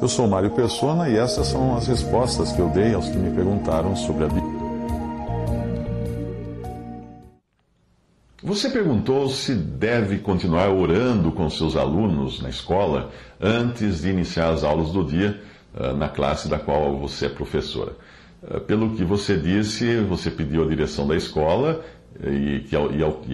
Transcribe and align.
Eu 0.00 0.08
sou 0.08 0.26
Mário 0.26 0.50
Persona 0.52 1.10
e 1.10 1.16
essas 1.18 1.48
são 1.48 1.76
as 1.76 1.86
respostas 1.86 2.52
que 2.52 2.58
eu 2.58 2.70
dei 2.70 2.94
aos 2.94 3.06
que 3.10 3.18
me 3.18 3.34
perguntaram 3.34 3.94
sobre 3.94 4.24
a 4.24 4.28
Bíblia. 4.28 4.60
Você 8.42 8.70
perguntou 8.70 9.28
se 9.28 9.54
deve 9.54 10.16
continuar 10.20 10.70
orando 10.70 11.30
com 11.30 11.50
seus 11.50 11.76
alunos 11.76 12.40
na 12.40 12.48
escola 12.48 13.10
antes 13.38 14.00
de 14.00 14.08
iniciar 14.08 14.48
as 14.48 14.64
aulas 14.64 14.90
do 14.90 15.04
dia 15.04 15.38
uh, 15.74 15.94
na 15.94 16.08
classe 16.08 16.48
da 16.48 16.58
qual 16.58 16.96
você 16.96 17.26
é 17.26 17.28
professora. 17.28 17.92
Uh, 18.42 18.58
pelo 18.60 18.96
que 18.96 19.04
você 19.04 19.36
disse, 19.36 19.98
você 19.98 20.30
pediu 20.30 20.64
a 20.64 20.68
direção 20.68 21.06
da 21.06 21.14
escola 21.14 21.84
e, 22.24 22.64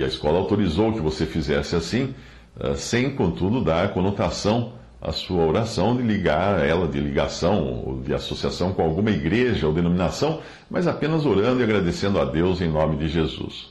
a, 0.02 0.06
escola 0.06 0.38
autorizou 0.38 0.92
que 0.92 1.00
você 1.00 1.26
fizesse 1.26 1.76
assim, 1.76 2.12
uh, 2.58 2.74
sem, 2.74 3.14
contudo, 3.14 3.62
dar 3.62 3.94
conotação 3.94 4.72
à 5.06 5.12
sua 5.12 5.44
oração 5.44 5.96
de 5.96 6.02
ligar 6.02 6.66
ela 6.66 6.88
de 6.88 6.98
ligação 6.98 7.84
ou 7.86 8.00
de 8.00 8.12
associação 8.12 8.72
com 8.72 8.82
alguma 8.82 9.10
igreja 9.10 9.66
ou 9.66 9.72
denominação, 9.72 10.40
mas 10.68 10.88
apenas 10.88 11.24
orando 11.24 11.60
e 11.60 11.62
agradecendo 11.62 12.20
a 12.20 12.24
Deus 12.24 12.60
em 12.60 12.68
nome 12.68 12.96
de 12.96 13.08
Jesus. 13.08 13.68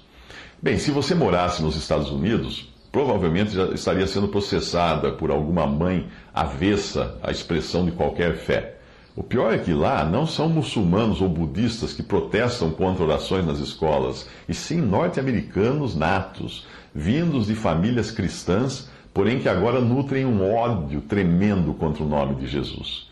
Bem, 0.62 0.78
se 0.78 0.92
você 0.92 1.14
morasse 1.14 1.62
nos 1.62 1.76
Estados 1.76 2.10
Unidos, 2.10 2.74
provavelmente 2.90 3.54
já 3.54 3.66
estaria 3.66 4.08
sendo 4.08 4.30
processada 4.30 5.12
por 5.12 5.30
alguma 5.30 5.68
mãe 5.68 6.08
avessa 6.34 7.18
à 7.22 7.32
expressão 7.32 7.84
de 7.84 7.92
qualquer 7.92 8.38
fé. 8.38 8.78
O 9.14 9.22
pior 9.22 9.54
é 9.54 9.58
que 9.58 9.74
lá 9.74 10.06
não 10.06 10.26
são 10.26 10.48
muçulmanos 10.48 11.22
ou 11.22 11.28
budistas 11.28 11.94
que 11.94 12.02
protestam 12.02 12.72
contra 12.72 13.04
orações 13.04 13.46
nas 13.46 13.60
escolas, 13.60 14.28
e 14.48 14.54
sim 14.54 14.78
norte-americanos 14.82 15.96
natos, 15.96 16.66
vindos 16.94 17.48
de 17.48 17.56
famílias 17.56 18.12
cristãs, 18.12 18.90
porém 19.16 19.40
que 19.40 19.48
agora 19.48 19.80
nutrem 19.80 20.26
um 20.26 20.54
ódio 20.54 21.00
tremendo 21.00 21.74
contra 21.74 22.04
o 22.04 22.06
nome 22.08 22.36
de 22.36 22.48
Jesus. 22.48 23.08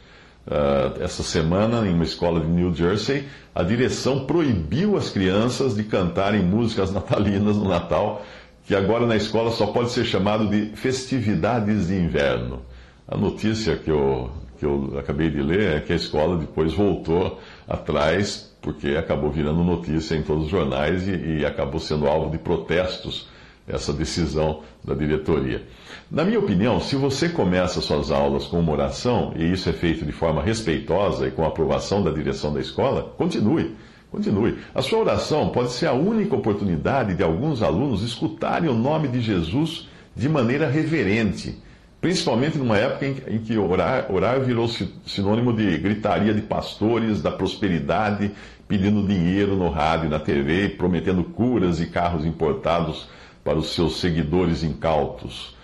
Uh, 0.46 1.02
essa 1.02 1.24
semana, 1.24 1.88
em 1.88 1.94
uma 1.94 2.04
escola 2.04 2.42
de 2.42 2.48
New 2.48 2.76
Jersey, 2.76 3.24
a 3.56 3.64
direção 3.64 4.26
proibiu 4.26 4.98
as 4.98 5.10
crianças 5.10 5.78
de 5.78 5.84
cantarem 5.86 6.44
músicas 6.44 6.92
natalinas 6.94 7.56
no 7.56 7.70
Natal, 7.70 8.22
que 8.66 8.76
agora 8.76 9.08
na 9.08 9.16
escola 9.16 9.50
só 9.52 9.68
pode 9.68 9.92
ser 9.92 10.04
chamado 10.04 10.50
de 10.50 10.76
festividades 10.76 11.88
de 11.88 11.96
inverno. 11.96 12.62
A 13.08 13.16
notícia 13.16 13.78
que 13.78 13.90
eu, 13.90 14.30
que 14.60 14.66
eu 14.66 15.00
acabei 15.00 15.30
de 15.30 15.42
ler 15.42 15.78
é 15.78 15.80
que 15.80 15.94
a 15.94 15.96
escola 15.96 16.38
depois 16.38 16.74
voltou 16.74 17.40
atrás, 17.66 18.54
porque 18.62 18.90
acabou 18.90 19.32
virando 19.32 19.64
notícia 19.64 20.16
em 20.16 20.22
todos 20.22 20.46
os 20.46 20.52
jornais 20.52 21.08
e, 21.08 21.40
e 21.40 21.46
acabou 21.46 21.80
sendo 21.80 22.08
alvo 22.08 22.30
de 22.30 22.40
protestos 22.40 23.32
essa 23.68 23.94
decisão 23.94 24.62
da 24.84 24.94
diretoria. 24.94 25.64
Na 26.12 26.24
minha 26.24 26.40
opinião, 26.40 26.80
se 26.80 26.96
você 26.96 27.30
começa 27.30 27.82
suas 27.82 28.12
aulas 28.12 28.46
com 28.46 28.60
uma 28.60 28.72
oração, 28.72 29.34
e 29.36 29.52
isso 29.52 29.70
é 29.70 29.74
feito 29.74 30.06
de 30.06 30.12
forma 30.12 30.44
respeitosa 30.44 31.28
e 31.28 31.32
com 31.32 31.46
aprovação 31.46 32.04
da 32.04 32.12
direção 32.12 32.54
da 32.54 32.60
escola, 32.60 33.14
continue. 33.18 33.76
Continue. 34.12 34.60
A 34.76 34.82
sua 34.84 35.00
oração 35.00 35.50
pode 35.50 35.72
ser 35.72 35.88
a 35.88 35.94
única 35.94 36.36
oportunidade 36.36 37.16
de 37.16 37.24
alguns 37.24 37.64
alunos 37.64 38.04
escutarem 38.04 38.70
o 38.70 38.74
nome 38.76 39.08
de 39.08 39.20
Jesus 39.20 39.88
de 40.16 40.30
maneira 40.30 40.70
reverente, 40.70 41.58
principalmente 42.00 42.58
numa 42.60 42.78
época 42.78 43.08
em, 43.08 43.40
que 43.40 43.58
orar, 43.58 44.12
orar 44.12 44.40
virou 44.42 44.68
sinônimo 44.68 45.52
de 45.52 45.80
gritaria 45.80 46.32
de 46.32 46.44
pastores, 46.44 47.24
da 47.24 47.32
prosperidade, 47.32 48.32
pedindo 48.68 49.08
dinheiro 49.08 49.56
no 49.56 49.70
rádio 49.70 50.06
e 50.06 50.10
na 50.10 50.20
TV, 50.20 50.70
prometendo 50.70 51.24
curas 51.24 51.80
e 51.80 51.88
carros 51.88 52.24
importados 52.24 53.08
para 53.44 53.58
os 53.58 53.74
seus 53.74 54.00
seguidores 54.00 54.64
incautos. 54.64 55.56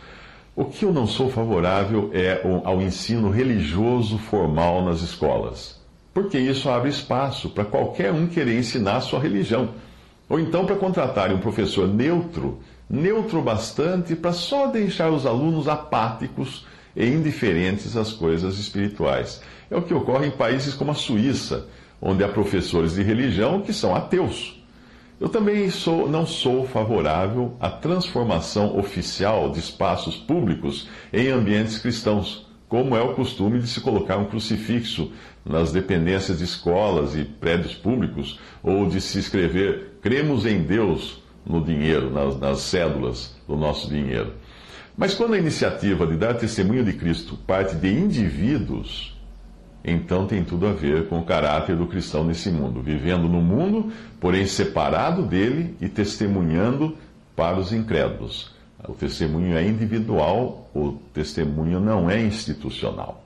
O 0.56 0.66
que 0.66 0.84
eu 0.84 0.92
não 0.92 1.08
sou 1.08 1.30
favorável 1.30 2.10
é 2.14 2.42
ao 2.66 2.82
ensino 2.82 3.30
religioso 3.30 4.18
formal 4.18 4.84
nas 4.84 5.02
escolas, 5.02 5.80
porque 6.14 6.38
isso 6.38 6.70
abre 6.70 6.90
espaço 6.90 7.50
para 7.50 7.64
qualquer 7.64 8.12
um 8.12 8.28
querer 8.28 8.60
ensinar 8.60 8.98
a 8.98 9.02
sua 9.02 9.20
religião, 9.20 9.70
ou 10.28 10.40
então 10.40 10.66
para 10.66 10.76
contratar 10.76 11.32
um 11.32 11.40
professor 11.40 11.88
neutro, 11.88 12.60
neutro 12.90 13.42
bastante 13.42 14.16
para 14.16 14.34
só 14.34 14.68
deixar 14.68 15.10
os 15.12 15.26
alunos 15.26 15.68
apáticos 15.70 16.66
e 16.94 17.06
indiferentes 17.06 17.96
às 17.96 18.12
coisas 18.12 18.60
espirituais. 18.60 19.42
É 19.72 19.78
o 19.78 19.82
que 19.82 19.94
ocorre 19.94 20.28
em 20.28 20.32
países 20.32 20.74
como 20.74 20.92
a 20.92 20.96
Suíça, 20.96 21.68
onde 22.02 22.24
há 22.24 22.28
professores 22.28 22.96
de 22.96 23.04
religião 23.04 23.62
que 23.62 23.72
são 23.72 23.96
ateus 23.96 24.59
eu 25.20 25.28
também 25.28 25.70
sou, 25.70 26.10
não 26.10 26.26
sou 26.26 26.66
favorável 26.66 27.56
à 27.60 27.70
transformação 27.70 28.78
oficial 28.78 29.52
de 29.52 29.60
espaços 29.60 30.16
públicos 30.16 30.88
em 31.12 31.28
ambientes 31.28 31.78
cristãos, 31.78 32.48
como 32.70 32.96
é 32.96 33.02
o 33.02 33.14
costume 33.14 33.60
de 33.60 33.68
se 33.68 33.82
colocar 33.82 34.18
um 34.18 34.26
crucifixo 34.26 35.12
nas 35.46 35.72
dependências 35.72 36.38
de 36.38 36.44
escolas 36.46 37.16
e 37.16 37.24
prédios 37.24 37.74
públicos, 37.74 38.40
ou 38.64 38.88
de 38.88 39.02
se 39.02 39.20
escrever 39.20 39.98
cremos 40.02 40.46
em 40.46 40.62
Deus 40.62 41.22
no 41.46 41.64
dinheiro, 41.64 42.10
nas, 42.12 42.40
nas 42.40 42.60
cédulas 42.60 43.36
do 43.48 43.58
nosso 43.58 43.90
dinheiro. 43.90 44.34
Mas 44.96 45.16
quando 45.16 45.34
a 45.34 45.38
iniciativa 45.38 46.06
de 46.06 46.16
dar 46.16 46.36
testemunho 46.36 46.84
de 46.84 46.94
Cristo 46.94 47.38
parte 47.48 47.76
de 47.76 47.90
indivíduos, 47.90 49.19
então 49.84 50.28
tem 50.28 50.44
tudo 50.44 50.68
a 50.68 50.74
ver 50.74 51.08
com 51.08 51.20
o 51.20 51.26
caráter 51.26 51.76
do 51.76 51.88
cristão 51.88 52.24
nesse 52.24 52.52
mundo, 52.52 52.82
vivendo 52.82 53.30
no 53.30 53.42
mundo, 53.42 53.92
porém 54.20 54.46
separado 54.46 55.24
dele 55.24 55.76
e 55.80 55.88
testemunhando 55.88 56.98
para 57.36 57.58
os 57.58 57.72
incrédulos. 57.72 58.54
O 58.88 58.94
testemunho 58.94 59.58
é 59.58 59.66
individual, 59.66 60.70
o 60.74 60.94
testemunho 61.14 61.80
não 61.80 62.10
é 62.10 62.22
institucional. 62.22 63.24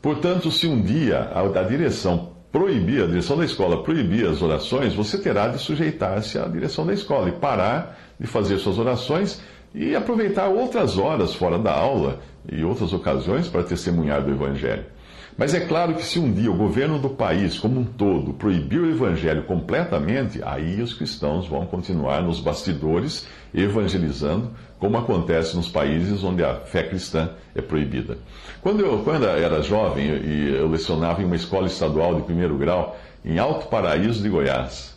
Portanto, 0.00 0.50
se 0.50 0.66
um 0.66 0.80
dia 0.80 1.30
a, 1.34 1.62
direção 1.62 2.32
proibir, 2.50 3.02
a 3.02 3.06
direção 3.06 3.36
da 3.36 3.44
escola 3.44 3.82
proibir 3.82 4.26
as 4.26 4.42
orações, 4.42 4.94
você 4.94 5.16
terá 5.18 5.48
de 5.48 5.58
sujeitar-se 5.58 6.38
à 6.38 6.46
direção 6.46 6.86
da 6.86 6.92
escola 6.92 7.28
e 7.28 7.32
parar 7.32 7.98
de 8.18 8.26
fazer 8.26 8.58
suas 8.58 8.78
orações 8.78 9.40
e 9.74 9.94
aproveitar 9.96 10.48
outras 10.48 10.98
horas 10.98 11.34
fora 11.34 11.58
da 11.58 11.72
aula 11.72 12.20
e 12.50 12.64
outras 12.64 12.92
ocasiões 12.92 13.48
para 13.48 13.62
testemunhar 13.62 14.22
do 14.22 14.30
Evangelho. 14.30 14.84
Mas 15.36 15.54
é 15.54 15.60
claro 15.60 15.94
que 15.94 16.04
se 16.04 16.18
um 16.18 16.30
dia 16.30 16.50
o 16.50 16.56
governo 16.56 16.98
do 16.98 17.08
país 17.08 17.58
como 17.58 17.80
um 17.80 17.84
todo 17.84 18.34
proibir 18.34 18.80
o 18.80 18.90
evangelho 18.90 19.44
completamente, 19.44 20.40
aí 20.42 20.80
os 20.82 20.92
cristãos 20.92 21.48
vão 21.48 21.64
continuar 21.64 22.22
nos 22.22 22.38
bastidores 22.38 23.26
evangelizando, 23.54 24.50
como 24.78 24.98
acontece 24.98 25.56
nos 25.56 25.68
países 25.68 26.22
onde 26.22 26.44
a 26.44 26.56
fé 26.56 26.82
cristã 26.82 27.30
é 27.54 27.62
proibida. 27.62 28.18
Quando 28.60 28.80
eu, 28.80 28.98
quando 29.04 29.26
era 29.26 29.62
jovem 29.62 30.06
e 30.06 30.54
eu 30.54 30.68
lecionava 30.68 31.22
em 31.22 31.24
uma 31.24 31.36
escola 31.36 31.66
estadual 31.66 32.14
de 32.14 32.22
primeiro 32.22 32.56
grau 32.56 32.98
em 33.24 33.38
Alto 33.38 33.68
Paraíso 33.68 34.22
de 34.22 34.28
Goiás, 34.28 34.92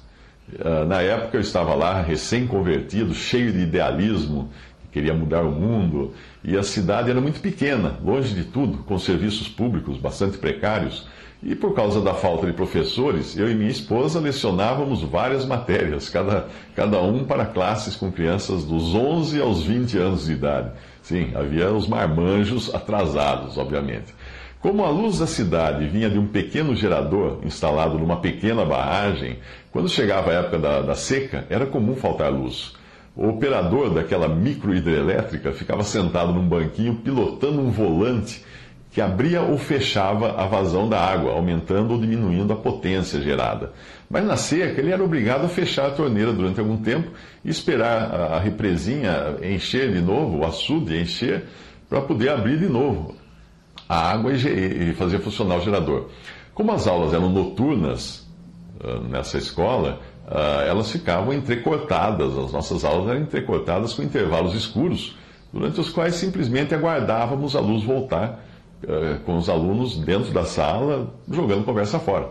ah, 0.59 0.85
na 0.85 1.01
época 1.01 1.37
eu 1.37 1.41
estava 1.41 1.73
lá 1.73 2.01
recém-convertido, 2.01 3.13
cheio 3.13 3.51
de 3.51 3.59
idealismo 3.59 4.49
queria 4.95 5.13
mudar 5.13 5.41
o 5.41 5.51
mundo, 5.51 6.13
e 6.41 6.57
a 6.57 6.63
cidade 6.63 7.11
era 7.11 7.19
muito 7.19 7.41
pequena, 7.41 7.99
longe 8.01 8.33
de 8.33 8.45
tudo, 8.45 8.77
com 8.77 8.97
serviços 8.97 9.49
públicos 9.49 9.97
bastante 9.97 10.37
precários. 10.37 11.05
E 11.43 11.53
por 11.53 11.75
causa 11.75 11.99
da 11.99 12.13
falta 12.13 12.47
de 12.47 12.53
professores, 12.53 13.37
eu 13.37 13.51
e 13.51 13.53
minha 13.53 13.69
esposa 13.69 14.21
lecionávamos 14.21 15.03
várias 15.03 15.45
matérias, 15.45 16.07
cada, 16.07 16.47
cada 16.73 17.01
um 17.01 17.25
para 17.25 17.45
classes 17.45 17.97
com 17.97 18.09
crianças 18.09 18.63
dos 18.63 18.95
11 18.95 19.41
aos 19.41 19.63
20 19.63 19.97
anos 19.97 20.25
de 20.27 20.31
idade. 20.31 20.71
Sim, 21.01 21.33
havia 21.35 21.73
os 21.73 21.89
marmanjos 21.89 22.73
atrasados, 22.73 23.57
obviamente. 23.57 24.15
Como 24.61 24.85
a 24.85 24.89
luz 24.89 25.19
da 25.19 25.27
cidade 25.27 25.89
vinha 25.89 26.09
de 26.09 26.17
um 26.17 26.25
pequeno 26.25 26.73
gerador 26.73 27.41
instalado 27.43 27.99
numa 27.99 28.21
pequena 28.21 28.63
barragem, 28.63 29.39
quando 29.73 29.89
chegava 29.89 30.31
a 30.31 30.35
época 30.35 30.57
da, 30.57 30.81
da 30.81 30.95
seca, 30.95 31.45
era 31.49 31.65
comum 31.65 31.97
faltar 31.97 32.31
luz. 32.31 32.73
O 33.15 33.29
operador 33.29 33.93
daquela 33.93 34.27
microhidrelétrica 34.27 35.53
ficava 35.53 35.83
sentado 35.83 36.33
num 36.33 36.47
banquinho 36.47 36.95
pilotando 36.95 37.61
um 37.61 37.71
volante 37.71 38.43
que 38.91 39.01
abria 39.01 39.41
ou 39.41 39.57
fechava 39.57 40.41
a 40.41 40.45
vazão 40.45 40.87
da 40.87 40.99
água, 40.99 41.33
aumentando 41.33 41.93
ou 41.93 41.99
diminuindo 41.99 42.53
a 42.53 42.55
potência 42.55 43.21
gerada. 43.21 43.73
Mas 44.09 44.25
na 44.25 44.37
seca, 44.37 44.79
ele 44.79 44.91
era 44.91 45.03
obrigado 45.03 45.45
a 45.45 45.49
fechar 45.49 45.87
a 45.87 45.91
torneira 45.91 46.31
durante 46.31 46.59
algum 46.59 46.77
tempo 46.77 47.09
e 47.43 47.49
esperar 47.49 48.13
a 48.13 48.39
represinha 48.39 49.35
encher 49.43 49.91
de 49.91 49.99
novo, 49.99 50.39
o 50.39 50.45
açude 50.45 50.97
encher, 50.97 51.43
para 51.89 52.01
poder 52.01 52.29
abrir 52.29 52.57
de 52.57 52.69
novo 52.69 53.15
a 53.87 54.11
água 54.11 54.31
e 54.33 54.93
fazer 54.93 55.19
funcionar 55.19 55.57
o 55.57 55.61
gerador. 55.61 56.09
Como 56.53 56.71
as 56.71 56.87
aulas 56.87 57.13
eram 57.13 57.29
noturnas 57.29 58.25
ah, 58.81 58.99
nessa 59.09 59.37
escola, 59.37 59.99
ah, 60.27 60.63
elas 60.67 60.91
ficavam 60.91 61.33
entrecortadas, 61.33 62.37
as 62.37 62.51
nossas 62.51 62.83
aulas 62.83 63.09
eram 63.09 63.21
entrecortadas 63.21 63.93
com 63.93 64.01
intervalos 64.01 64.55
escuros, 64.55 65.15
durante 65.53 65.79
os 65.79 65.89
quais 65.89 66.15
simplesmente 66.15 66.73
aguardávamos 66.73 67.55
a 67.55 67.59
luz 67.59 67.83
voltar 67.83 68.43
ah, 68.87 69.19
com 69.25 69.37
os 69.37 69.49
alunos 69.49 69.97
dentro 69.97 70.31
da 70.31 70.45
sala, 70.45 71.13
jogando 71.29 71.63
conversa 71.63 71.99
fora. 71.99 72.29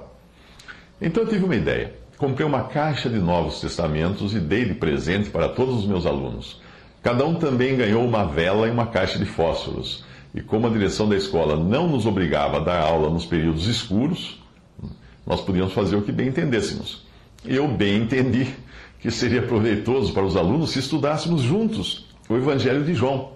Então 1.01 1.23
eu 1.23 1.29
tive 1.29 1.45
uma 1.45 1.57
ideia. 1.57 1.95
Comprei 2.17 2.47
uma 2.47 2.65
caixa 2.65 3.11
de 3.11 3.19
Novos 3.19 3.61
Testamentos 3.61 4.35
e 4.35 4.39
dei 4.39 4.65
de 4.65 4.75
presente 4.75 5.31
para 5.31 5.49
todos 5.49 5.81
os 5.81 5.87
meus 5.87 6.07
alunos. 6.07 6.61
Cada 7.03 7.27
um 7.27 7.35
também 7.35 7.77
ganhou 7.77 8.05
uma 8.05 8.25
vela 8.25 8.67
e 8.67 8.71
uma 8.71 8.87
caixa 8.87 9.19
de 9.19 9.27
fósforos. 9.27 10.05
E 10.35 10.41
como 10.41 10.67
a 10.67 10.71
direção 10.71 11.09
da 11.09 11.17
escola 11.17 11.57
não 11.57 11.87
nos 11.89 12.07
obrigava 12.07 12.57
a 12.57 12.61
dar 12.61 12.81
aula 12.81 13.11
nos 13.11 13.27
períodos 13.27 13.67
escuros, 13.67 14.41
nós 15.27 15.41
podíamos 15.41 15.73
fazer 15.73 15.97
o 15.97 16.03
que 16.03 16.13
bem 16.13 16.29
entendêssemos. 16.29 17.05
Eu 17.45 17.69
bem 17.69 18.03
entendi 18.03 18.49
que 19.01 19.11
seria 19.11 19.43
proveitoso 19.43 20.15
para 20.15 20.25
os 20.25 20.35
alunos 20.35 20.71
se 20.71 20.79
estudássemos 20.79 21.43
juntos 21.43 22.07
o 22.29 22.37
Evangelho 22.37 22.83
de 22.85 22.95
João. 22.95 23.33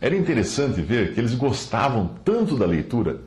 Era 0.00 0.16
interessante 0.16 0.80
ver 0.80 1.14
que 1.14 1.20
eles 1.20 1.34
gostavam 1.34 2.10
tanto 2.24 2.56
da 2.56 2.66
leitura 2.66 3.20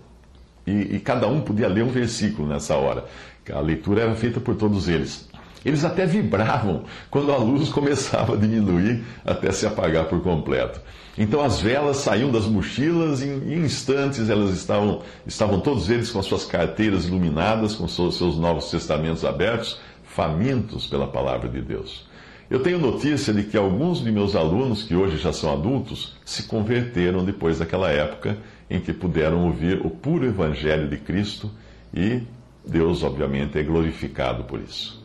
e, 0.67 0.95
e 0.95 0.99
cada 0.99 1.25
um 1.27 1.39
podia 1.39 1.69
ler 1.69 1.85
um 1.85 1.89
versículo 1.89 2.47
nessa 2.47 2.75
hora. 2.75 3.05
A 3.49 3.59
leitura 3.61 4.01
era 4.01 4.15
feita 4.15 4.41
por 4.41 4.55
todos 4.55 4.89
eles. 4.89 5.29
Eles 5.63 5.83
até 5.83 6.05
vibravam 6.05 6.83
quando 7.09 7.31
a 7.31 7.37
luz 7.37 7.69
começava 7.73 8.33
a 8.33 8.37
diminuir 8.37 9.03
até 9.23 9.51
se 9.51 9.65
apagar 9.65 10.05
por 10.05 10.21
completo. 10.21 10.81
Então 11.17 11.41
as 11.41 11.61
velas 11.61 11.97
saíam 11.97 12.29
das 12.29 12.45
mochilas 12.45 13.21
e 13.21 13.27
em 13.27 13.63
instantes 13.63 14.29
elas 14.29 14.51
estavam, 14.51 15.01
estavam 15.25 15.61
todos 15.61 15.89
eles 15.89 16.11
com 16.11 16.19
as 16.19 16.25
suas 16.25 16.43
carteiras 16.45 17.05
iluminadas, 17.05 17.73
com 17.73 17.87
seus, 17.87 18.17
seus 18.17 18.37
novos 18.37 18.69
testamentos 18.69 19.23
abertos, 19.23 19.79
famintos 20.15 20.87
pela 20.87 21.05
palavra 21.05 21.49
de 21.49 21.61
Deus. 21.61 22.07
Eu 22.49 22.63
tenho 22.63 22.79
notícia 22.79 23.33
de 23.33 23.43
que 23.43 23.57
alguns 23.57 24.01
de 24.01 24.11
meus 24.11 24.33
alunos, 24.33 24.83
que 24.83 24.95
hoje 24.95 25.17
já 25.17 25.33
são 25.33 25.51
adultos, 25.51 26.15
se 26.23 26.43
converteram 26.43 27.25
depois 27.25 27.59
daquela 27.59 27.91
época 27.91 28.37
em 28.69 28.79
que 28.79 28.93
puderam 28.93 29.45
ouvir 29.45 29.85
o 29.85 29.89
puro 29.89 30.25
Evangelho 30.25 30.87
de 30.87 30.97
Cristo 30.97 31.51
e 31.93 32.21
Deus, 32.65 33.03
obviamente, 33.03 33.59
é 33.59 33.63
glorificado 33.63 34.45
por 34.45 34.61
isso. 34.61 35.04